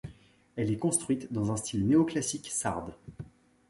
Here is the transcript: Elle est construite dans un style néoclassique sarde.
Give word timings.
Elle 0.55 0.71
est 0.71 0.79
construite 0.79 1.31
dans 1.31 1.51
un 1.51 1.57
style 1.57 1.85
néoclassique 1.87 2.49
sarde. 2.49 2.95